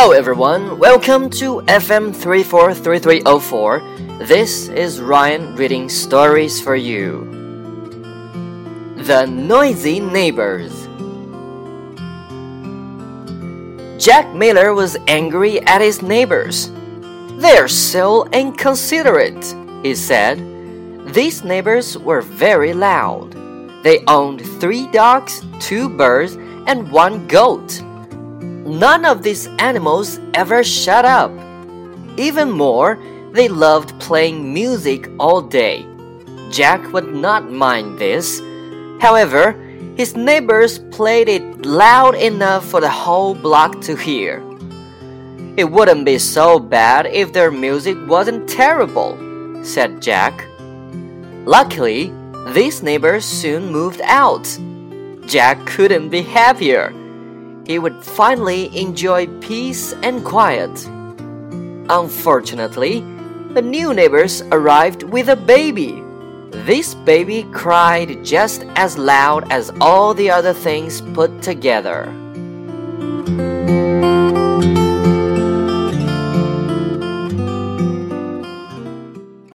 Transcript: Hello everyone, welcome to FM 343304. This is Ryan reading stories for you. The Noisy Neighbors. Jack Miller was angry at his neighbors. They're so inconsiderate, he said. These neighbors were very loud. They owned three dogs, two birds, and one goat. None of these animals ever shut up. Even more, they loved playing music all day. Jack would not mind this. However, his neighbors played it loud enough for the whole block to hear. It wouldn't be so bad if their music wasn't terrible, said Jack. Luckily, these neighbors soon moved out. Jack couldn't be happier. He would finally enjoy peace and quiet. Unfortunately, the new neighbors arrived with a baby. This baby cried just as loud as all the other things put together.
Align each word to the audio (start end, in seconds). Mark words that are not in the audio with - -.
Hello 0.00 0.12
everyone, 0.12 0.78
welcome 0.78 1.28
to 1.28 1.60
FM 1.68 2.16
343304. 2.16 3.80
This 4.24 4.68
is 4.68 4.98
Ryan 4.98 5.54
reading 5.56 5.90
stories 5.90 6.58
for 6.58 6.74
you. 6.74 7.26
The 8.96 9.26
Noisy 9.26 10.00
Neighbors. 10.00 10.88
Jack 14.02 14.34
Miller 14.34 14.72
was 14.72 14.96
angry 15.06 15.60
at 15.66 15.82
his 15.82 16.00
neighbors. 16.00 16.70
They're 17.36 17.68
so 17.68 18.24
inconsiderate, 18.28 19.54
he 19.82 19.94
said. 19.94 20.38
These 21.12 21.44
neighbors 21.44 21.98
were 21.98 22.22
very 22.22 22.72
loud. 22.72 23.34
They 23.82 24.02
owned 24.06 24.40
three 24.62 24.86
dogs, 24.86 25.44
two 25.60 25.90
birds, 25.90 26.36
and 26.66 26.90
one 26.90 27.26
goat. 27.28 27.82
None 28.70 29.04
of 29.04 29.24
these 29.24 29.48
animals 29.58 30.20
ever 30.32 30.62
shut 30.62 31.04
up. 31.04 31.32
Even 32.16 32.52
more, 32.52 32.98
they 33.32 33.48
loved 33.48 33.98
playing 33.98 34.54
music 34.54 35.10
all 35.18 35.42
day. 35.42 35.84
Jack 36.52 36.92
would 36.92 37.12
not 37.12 37.50
mind 37.50 37.98
this. 37.98 38.40
However, 39.00 39.52
his 39.96 40.14
neighbors 40.14 40.78
played 40.92 41.28
it 41.28 41.66
loud 41.66 42.14
enough 42.14 42.64
for 42.64 42.80
the 42.80 42.88
whole 42.88 43.34
block 43.34 43.80
to 43.82 43.96
hear. 43.96 44.40
It 45.56 45.68
wouldn't 45.68 46.04
be 46.04 46.18
so 46.18 46.60
bad 46.60 47.06
if 47.06 47.32
their 47.32 47.50
music 47.50 47.96
wasn't 48.06 48.48
terrible, 48.48 49.18
said 49.64 50.00
Jack. 50.00 50.46
Luckily, 51.44 52.12
these 52.54 52.84
neighbors 52.84 53.24
soon 53.24 53.72
moved 53.72 54.00
out. 54.04 54.46
Jack 55.26 55.66
couldn't 55.66 56.08
be 56.10 56.22
happier. 56.22 56.94
He 57.66 57.78
would 57.78 58.02
finally 58.02 58.76
enjoy 58.76 59.26
peace 59.40 59.92
and 60.02 60.24
quiet. 60.24 60.70
Unfortunately, 61.88 63.00
the 63.54 63.62
new 63.62 63.92
neighbors 63.92 64.42
arrived 64.52 65.02
with 65.02 65.28
a 65.28 65.36
baby. 65.36 66.02
This 66.50 66.94
baby 66.94 67.46
cried 67.52 68.24
just 68.24 68.64
as 68.76 68.96
loud 68.96 69.50
as 69.52 69.72
all 69.80 70.14
the 70.14 70.30
other 70.30 70.52
things 70.52 71.00
put 71.00 71.42
together. 71.42 72.12